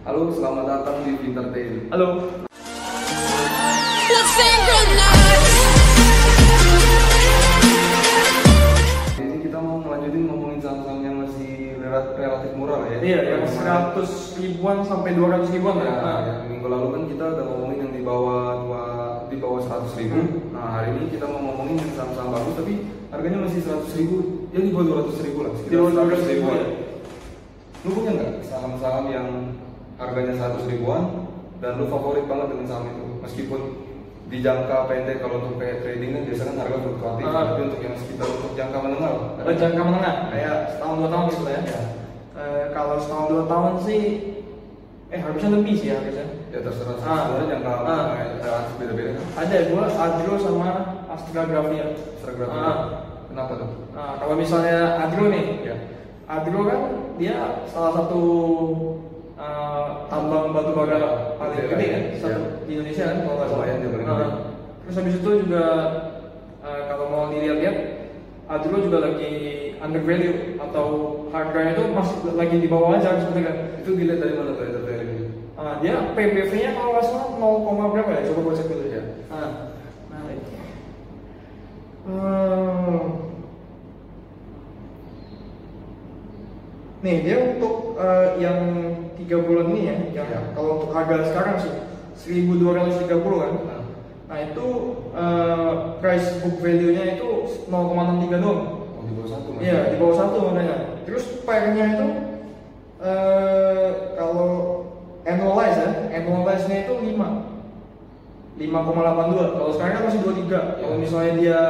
[0.00, 1.92] Halo, selamat datang di Vintertail.
[1.92, 2.08] Halo.
[9.20, 12.98] Ini kita mau ngelanjutin ngomongin saham-saham yang masih rela- relatif murah lah ya.
[13.04, 15.92] Iya, yang 100 ribuan sampai 200 ribuan Ya.
[15.92, 18.82] Nah, yang minggu lalu kan kita udah ngomongin yang di bawah dua
[19.28, 20.16] di bawah 100 ribu.
[20.16, 20.56] Hmm.
[20.56, 22.72] Nah hari ini kita mau ngomongin yang saham-saham bagus tapi
[23.12, 24.16] harganya masih 100 ribu,
[24.48, 25.52] ya di bawah 200 ribu lah.
[25.60, 26.64] Di bawah 200 ribu, ya.
[27.80, 29.28] Lu punya nggak saham-saham yang
[30.00, 31.02] harganya 100 ribuan
[31.60, 33.60] dan lu favorit banget dengan saham itu meskipun
[34.26, 37.34] di jangka pendek kalau untuk kayak trading kan biasanya kan harga fluktuatif Ah.
[37.44, 41.42] tapi untuk yang sekitar untuk jangka menengah Oh, jangka menengah kayak setahun dua tahun gitu
[41.44, 41.60] ya.
[41.60, 41.80] Ya.
[42.32, 44.02] Eh, kalau setahun dua tahun sih
[45.10, 46.26] eh harusnya lebih sih harusnya.
[46.48, 47.04] ya terserah sih.
[47.04, 47.18] Ah.
[47.20, 47.76] sebenarnya jangka Ah.
[47.76, 48.06] menengah
[48.40, 50.68] relatif beda-beda kan Ada gua Adro sama
[51.10, 51.86] Astra Grafia.
[52.16, 52.76] Seragam Ah.
[53.26, 55.76] kenapa tuh Nah, kalau misalnya Adro nih, ya
[56.24, 56.80] Adro kan
[57.18, 57.34] dia
[57.66, 58.22] salah satu
[59.40, 61.00] eh, tambang batu bara
[61.40, 62.18] paling Gede kan, ya.
[62.20, 63.66] satu di Indonesia kan kalau nggak salah.
[63.66, 64.28] Gede.
[64.84, 65.64] terus habis itu juga
[66.60, 67.76] eh, kalau mau dilihat-lihat,
[68.50, 69.32] Adro juga lagi
[69.80, 70.86] under value atau
[71.30, 73.80] harganya itu masih lagi di bawah aja sebenarnya.
[73.80, 75.24] itu dilihat dari mana tuh entertainment ini
[75.60, 78.32] Ah, dia PBV-nya kalau nggak salah 0, berapa ya?
[78.32, 79.02] Coba gue cek dulu Ya.
[87.00, 88.60] Nih dia untuk eh, yang
[89.20, 90.40] tiga bulan ini ya, yang Ya.
[90.52, 91.72] kalau untuk harga sekarang sih
[92.16, 93.52] 1230 kan.
[93.64, 93.82] Nah.
[94.30, 94.66] Nah itu
[95.12, 97.28] eh, price book value-nya itu
[97.66, 98.62] 0,63 doang.
[98.96, 99.48] oh di bawah satu.
[99.58, 100.76] Iya di bawah satu makanya.
[101.04, 102.06] Terus pairnya itu
[103.00, 104.50] eh kalau
[105.24, 107.26] annualize ya, annualize-nya itu 5
[108.60, 109.56] 5,82.
[109.56, 110.58] Kalau sekarang kan masih 23.
[110.78, 111.00] Kalau Ya.
[111.00, 111.60] misalnya dia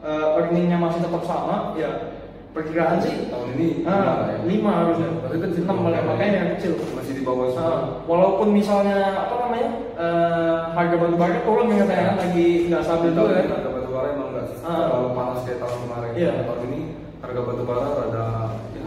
[0.00, 1.90] eh, earning-nya masih tetap sama, ya
[2.50, 4.74] perkiraan sih tahun ini ah, lima ya?
[4.74, 5.08] 5 harusnya.
[5.22, 6.72] Berarti kecil 6 malah, makanya yang kecil.
[6.92, 12.04] masih di bawah Ah, walaupun misalnya apa namanya eh, harga batu bara turun kan katanya
[12.04, 13.50] kan lagi nggak stabil juga ini kan.
[13.54, 14.76] harga batu bara emang nggak Ah.
[14.86, 16.32] terlalu panas kayak tahun kemarin Iya.
[16.44, 16.80] tahun ini
[17.20, 18.24] harga batu bara ada
[18.74, 18.82] ya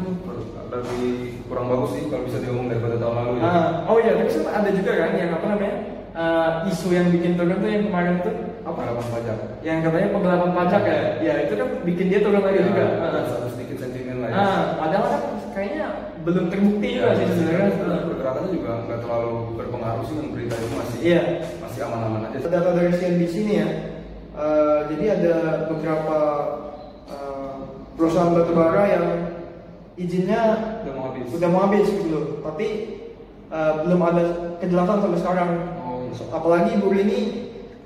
[0.73, 1.05] lebih
[1.45, 4.69] kurang bagus sih kalau bisa diomong daripada tahun lalu ya Ah, oh iya, tapi ada
[4.73, 5.75] juga kan yang apa namanya
[6.13, 8.35] eh, isu yang bikin turun tuh yang kemarin tuh
[8.73, 8.81] apa?
[8.81, 12.65] harapan pajak Yang katanya penggelapan pajak ya, ya itu kan bikin dia turun lagi Ya,
[12.65, 12.83] juga.
[12.99, 13.23] ada Ah.
[13.23, 15.21] satu sedikit sentimen lah ya Ah, padahal kan
[15.53, 15.85] kayaknya
[16.19, 17.69] belum terbukti juga Ya, sih masih- sebenarnya.
[17.71, 21.21] sebenarnya pergerakannya juga nggak terlalu berpengaruh sih dengan berita itu masih Iya.
[21.59, 23.67] masih aman-aman aja Data dari CNBC ini ya,
[24.33, 25.35] eh, jadi ada
[25.67, 26.17] beberapa
[27.05, 27.55] eh,
[27.93, 29.05] perusahaan batubara yang
[29.95, 30.41] izinnya
[30.81, 32.67] udah mau habis udah mau habis gitu loh, tapi
[33.47, 34.23] eh, belum ada
[34.57, 35.49] kejelasan sampai sekarang.
[35.77, 36.25] oh iya.
[36.31, 37.19] apalagi Bu Rini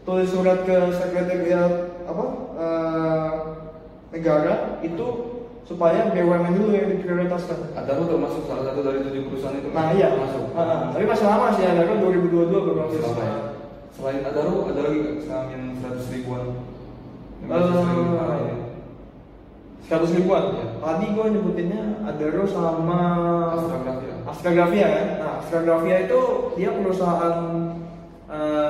[0.07, 1.73] tulis surat ke sekretariat
[2.07, 2.25] apa
[2.55, 3.31] eh,
[4.15, 5.07] negara itu
[5.67, 7.75] supaya BUMN dulu yang diprioritaskan.
[7.75, 11.51] Adaro termasuk salah satu dari tujuh perusahaan itu Nah iya, masuk Ah, tapi masih lama
[11.51, 13.03] sih ada kan 2022 baru Masih habis.
[13.03, 13.37] lama ya.
[13.91, 16.43] Selain Adaro ada lagi nggak saham yang 100 ribuan?
[17.43, 18.55] Eh, ini?
[19.91, 20.43] 100 ribuan.
[20.55, 20.65] Iya.
[20.79, 22.99] Tadi gue nyebutinnya Adaro sama
[23.59, 24.15] Astra Grafia.
[24.23, 25.07] Astra Grafia kan.
[25.19, 26.19] Nah, Astra Grafia itu
[26.55, 27.35] dia perusahaan
[28.27, 28.66] eh,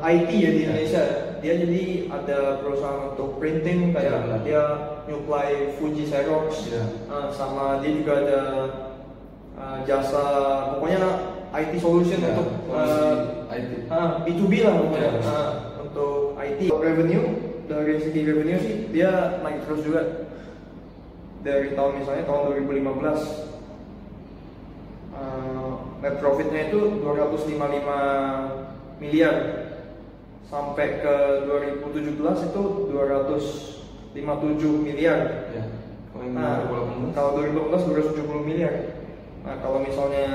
[0.00, 0.60] IT ya di.
[0.64, 1.04] Indonesia.
[1.40, 4.36] Dia jadi ada perusahaan untuk printing kayak Iya.
[4.44, 4.62] dia
[5.08, 6.68] nyuplai Fuji Xerox.
[6.68, 6.82] Iya.
[7.08, 8.40] Eh, sama dia juga ada
[9.56, 10.24] eh, jasa
[10.76, 11.00] pokoknya
[11.50, 13.00] IT solution Ya, untuk solusi
[13.50, 13.70] eh, IT.
[13.88, 15.20] Ah, B2B lah pokoknya Iya.
[15.26, 15.50] Ah,
[15.80, 17.26] untuk IT revenue
[17.66, 20.00] dari segi revenue sih dia naik terus juga
[21.40, 23.48] dari tahun misalnya tahun 2015
[25.12, 29.59] ah, net profitnya itu 255 miliar
[30.50, 31.14] sampai ke
[31.46, 32.18] 2017
[32.50, 34.12] itu 257
[34.82, 35.20] miliar
[35.54, 35.64] Ya.
[36.20, 38.74] Nah, 2018 kalau 2018 270 miliar.
[39.40, 40.26] Nah, kalau misalnya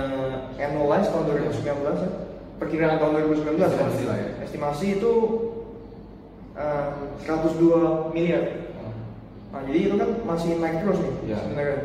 [0.58, 1.62] annualize tahun 2019
[2.02, 2.10] ya,
[2.58, 4.30] perkiraan tahun 2019 ya, Estimasi lah ya.
[4.42, 5.12] estimasi itu
[6.56, 6.88] eh,
[7.22, 8.44] 102 miliar.
[9.54, 11.38] Nah, jadi itu kan masih naik terus nih Ya.
[11.44, 11.80] sebenarnya.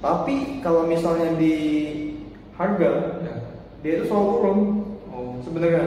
[0.00, 1.54] Tapi kalau misalnya di
[2.54, 3.34] harga, Ya.
[3.82, 4.58] dia itu selalu turun
[5.10, 5.36] Oh.
[5.42, 5.84] sebenarnya.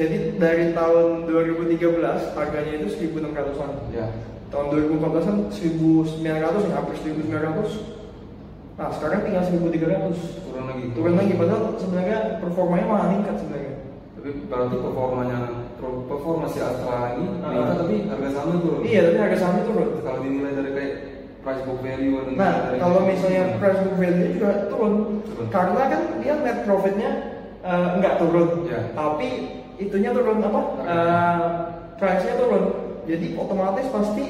[0.00, 1.76] Jadi dari tahun 2013
[2.32, 4.08] harganya itu 1600-an Ya.
[4.48, 6.24] tahun 2014 kan 1900
[6.64, 8.00] ya hampir 1900
[8.74, 10.84] nah sekarang tinggal 1300 Turun lagi.
[10.90, 13.74] turun lagi padahal sebenarnya performanya malah meningkat sebenarnya
[14.16, 15.38] Tapi berarti performanya
[16.08, 17.52] performa si Astra ini Ah.
[17.52, 18.80] meningkat tapi harga sahamnya turun.
[18.82, 20.92] iya tapi harga sahamnya turun Kalau dinilai dari kayak
[21.40, 25.46] price book value nah kalau misalnya price book value juga turun Turun.
[25.52, 27.10] karena kan dia net profitnya
[27.60, 28.80] eh, nggak turun Ya.
[28.96, 30.60] tapi itunya turun apa.
[30.84, 31.38] Eh,
[31.96, 32.64] price-nya turun
[33.08, 34.24] jadi otomatis pasti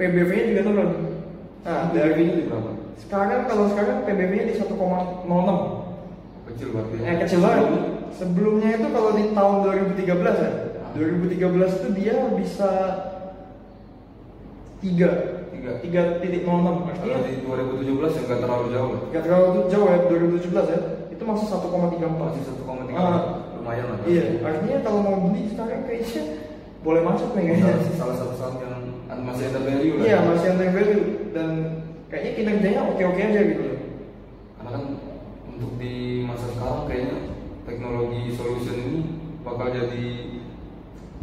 [0.00, 0.90] PBV-nya juga turun
[1.60, 2.72] nah dari ini berapa?
[2.96, 4.72] Sekarang kalau sekarang PBB-nya di 1,06.
[6.50, 6.96] kecil berarti.
[7.00, 7.64] Eh kecil banget.
[8.16, 10.52] Sebelumnya itu kalau di tahun 2013 ya.
[10.96, 12.70] 2013 itu dia bisa
[14.80, 16.02] 3 Tiga.
[16.24, 17.34] 3.06 artinya Kalau di
[17.84, 19.02] 2017 yang nggak terlalu jauh lah.
[19.12, 20.80] Gak terlalu jauh ya 2017 ya.
[21.12, 22.16] Itu masih 1,34.
[22.16, 23.39] Masih 1,3 Ah.
[23.60, 23.98] Lumayan lah.
[24.08, 26.22] Iya, artinya kalau mau beli sekarang kayaknya
[26.80, 27.64] boleh masuk nih kayaknya.
[27.68, 28.74] Salah, salah satu saham yang
[29.28, 30.04] masih ada value lah.
[30.08, 31.04] Iya, masih ada value
[31.36, 31.48] dan
[32.08, 33.78] kayaknya kinerjanya oke-oke aja gitu loh.
[34.56, 34.82] Karena kan
[35.44, 37.16] untuk di masa sekarang kayaknya
[37.68, 38.98] teknologi solution ini
[39.44, 40.04] bakal jadi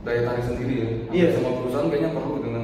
[0.05, 0.89] daya tarik sendiri ya.
[1.09, 1.27] Iya.
[1.35, 2.63] Semua perusahaan kayaknya perlu dengan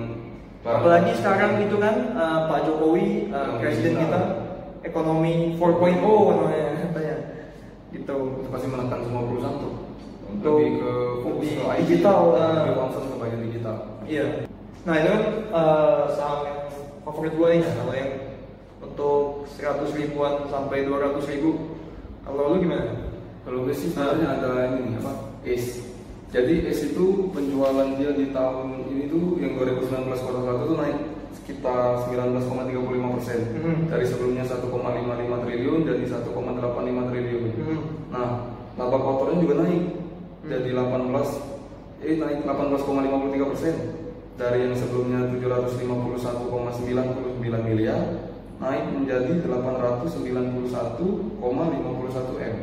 [0.62, 4.22] barang- Apalagi sekarang itu kan uh, Pak Jokowi uh, Yang presiden kita
[4.86, 6.64] ekonomi 4.0 namanya
[7.94, 8.10] Gitu.
[8.10, 9.74] itu pasti menekan semua perusahaan tuh
[10.34, 12.66] Untuk lebih ke fokus ke IT, digital, ah.
[12.66, 13.76] lebih concern ke bagian digital.
[14.10, 14.26] Iya.
[14.84, 15.24] Nah itu kan
[15.54, 16.60] uh, saham yang
[17.06, 17.62] favorit gue nih.
[17.70, 18.12] Kalau yang
[18.82, 19.22] untuk
[19.62, 21.78] 100 ribuan sampai 200 ribu,
[22.26, 23.14] kalau lu gimana?
[23.46, 25.14] Kalau gue sih sebenarnya ada ini apa
[25.46, 25.86] ACE.
[26.34, 30.98] Jadi ACE itu penjualan dia di tahun ini tuh yang 2019 kuartal 1 tuh naik
[31.34, 33.90] sekitar 19,35 persen Hmm.
[33.90, 37.44] dari sebelumnya 1,55 triliun jadi 1,85 triliun.
[37.58, 37.82] Hmm.
[38.14, 38.30] Nah,
[38.78, 39.84] laba kotornya juga naik
[40.44, 40.50] Hmm.
[40.50, 41.30] jadi 18
[42.04, 43.76] eh naik 18,53 persen
[44.36, 48.02] dari yang sebelumnya 751,99 miliar
[48.60, 52.56] naik menjadi 891,51 m.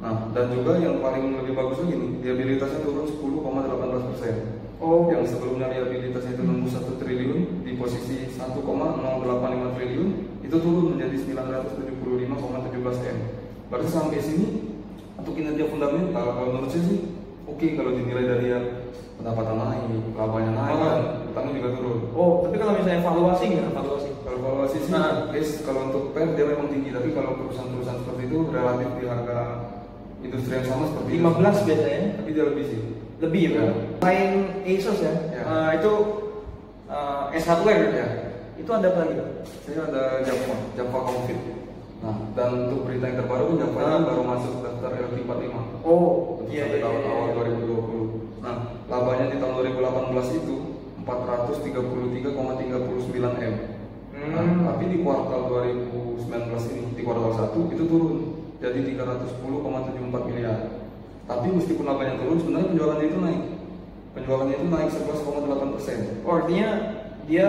[0.00, 4.64] Nah, dan juga yang paling lebih bagus lagi nih, liabilitasnya turun 10,18 persen.
[4.80, 5.12] Oh.
[5.12, 13.06] Yang sebelumnya liabilitasnya itu nembus 1 triliun di posisi 1,085 triliun itu turun menjadi 975,17
[13.06, 13.18] m.
[13.70, 14.46] Berarti sampai sini
[15.14, 16.98] untuk kinerja fundamental kalau menurut saya sih
[17.46, 18.58] oke kalau dinilai dari ya
[19.14, 19.82] pendapatan naik,
[20.16, 20.80] labanya naik, Oh.
[20.82, 21.98] dan utangnya juga turun.
[22.10, 24.10] Oh, tapi kalau misalnya evaluasi nggak evaluasi?
[24.24, 25.28] Kalau valuasi sih, Nah.
[25.28, 29.38] guys, kalau untuk PER dia memang tinggi, tapi kalau perusahaan-perusahaan seperti itu relatif di harga
[30.20, 31.20] industri yang sama seperti itu.
[31.20, 32.00] 15 biasanya.
[32.16, 32.80] tapi dia lebih sih.
[33.20, 33.52] Lebih ya?
[33.52, 33.64] Ya.
[34.00, 34.30] Selain
[34.64, 35.42] Asus ya, Ya.
[35.44, 35.92] uh, itu
[36.88, 38.08] uh, S hardware Ya.
[38.60, 39.14] Itu ada apa lagi?
[39.64, 41.38] Saya ada Java, Java Confit.
[42.00, 43.88] Nah, dan untuk berita yang terbaru Java Ah.
[43.92, 45.52] ini baru masuk daftar LQ45
[45.84, 46.80] Oh, untuk iya iya.
[46.80, 47.08] tahun iya.
[47.08, 48.08] awal 2020.
[48.40, 48.56] Nah,
[48.88, 50.54] labanya di tahun 2018 itu
[51.04, 53.54] 433,39 m.
[54.12, 54.64] Nah, Hmm.
[54.68, 58.16] tapi di kuartal 2019 ini di kuartal 1 itu turun
[58.60, 60.68] jadi 310,74 miliar.
[61.24, 63.42] Tapi meskipun labanya turun, sebenarnya penjualannya itu naik.
[64.12, 65.98] Penjualannya itu naik 11,8 persen.
[66.26, 66.68] Oh, artinya
[67.24, 67.48] dia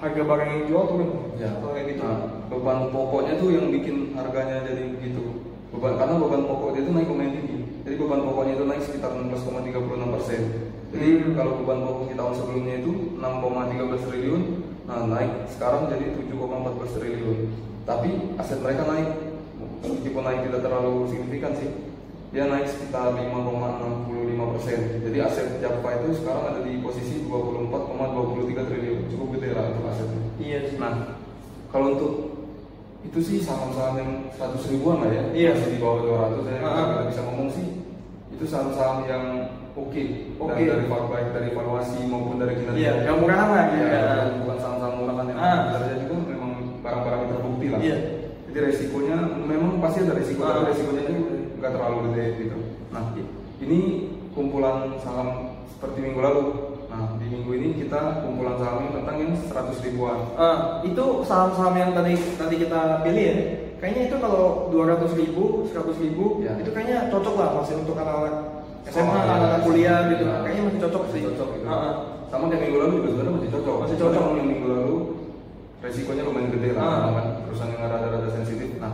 [0.00, 1.10] harga barang yang dijual turun.
[1.38, 1.50] Ya.
[1.58, 2.02] Kalau kayak gitu.
[2.02, 2.18] Nah,
[2.50, 5.22] beban pokoknya tuh yang bikin harganya jadi begitu.
[5.74, 7.58] Beban karena beban pokok dia itu naik lumayan tinggi.
[7.84, 10.40] Jadi beban pokoknya itu naik sekitar 16,36 persen.
[10.94, 11.34] Jadi Hmm.
[11.34, 14.42] kalau beban pokok di tahun sebelumnya itu 6,13 triliun,
[14.86, 17.38] nah naik sekarang jadi 7,14 triliun.
[17.84, 19.08] Tapi aset mereka naik,
[19.82, 21.70] meskipun naik tidak terlalu signifikan sih.
[22.30, 24.80] Dia naik sekitar 5,65 persen.
[25.06, 27.26] Jadi aset Java itu sekarang ada di posisi
[28.44, 30.20] 24,23 triliun, cukup gede lah untuk asetnya.
[30.36, 30.76] Iya sih.
[30.76, 30.92] Nah,
[31.72, 32.12] kalau untuk
[33.04, 35.50] itu sih saham-saham yang 100 ribuan lah ya, Iya.
[35.56, 36.84] masih di bawah 200 ya, Ah.
[36.84, 37.66] kita bisa ngomong sih
[38.32, 39.24] itu saham-saham yang
[39.74, 40.02] oke,
[40.40, 40.60] Oke.
[40.60, 42.78] dan dari val- baik dari valuasi maupun dari kinerja.
[42.78, 43.64] Iya, yang murahan lah.
[43.72, 44.00] Iya, ya.
[44.40, 45.56] bukan- saham-saham murahan yang Ah.
[45.68, 46.50] kinerja juga memang
[46.80, 47.80] barang-barang yang terbukti lah.
[47.80, 47.96] Iya.
[48.44, 50.50] Jadi resikonya memang pasti ada resiko, Ah.
[50.52, 51.14] tapi resikonya itu
[51.58, 52.56] nggak terlalu gede gitu.
[52.94, 53.02] Nah,
[53.58, 53.78] ini
[54.32, 55.28] kumpulan saham
[55.68, 56.42] seperti minggu lalu.
[56.94, 60.18] Nah, di minggu ini kita kumpulan saham yang tentang yang 100 ribuan.
[60.38, 63.36] Ah, itu saham-saham yang tadi tadi kita pilih ya.
[63.82, 66.54] Kayaknya itu kalau 200 ribu, 100 ribu, Ya.
[66.54, 68.34] itu kayaknya cocok lah masih untuk anak-anak
[68.86, 69.26] SMA, Oh, iya.
[69.26, 70.22] anak-anak kuliah gitu.
[70.22, 70.36] Ya.
[70.46, 71.20] Kayaknya masih cocok sih.
[71.26, 71.66] cocok gitu.
[71.66, 71.94] Ah.
[72.30, 73.76] Sama kayak minggu lalu juga sebenarnya masih cocok.
[73.82, 74.22] Masih cocok.
[74.22, 74.96] emang yang minggu lalu
[75.82, 76.94] resikonya lumayan gede lah, Ah.
[76.94, 78.70] karena kan perusahaan yang rada-rada sensitif.
[78.78, 78.92] Nah,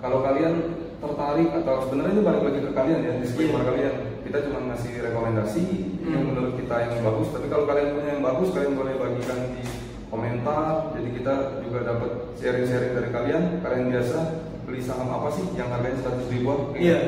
[0.00, 0.54] kalau kalian
[1.02, 3.68] tertarik atau sebenarnya ini balik lagi ke kalian ya, disclaimer Iya.
[3.68, 3.94] kalian.
[4.22, 5.64] Kita cuma ngasih rekomendasi
[6.00, 6.28] yang Hmm.
[6.30, 7.28] menurut kita yang bagus.
[7.34, 9.62] Tapi kalau kalian punya yang bagus, kalian boleh bagikan di
[10.06, 10.64] komentar.
[10.94, 13.42] Jadi kita juga dapat sharing-sharing dari kalian.
[13.60, 14.18] Kalian biasa
[14.62, 16.58] beli saham apa sih yang harganya 100 ribuan?
[16.72, 16.98] Iya.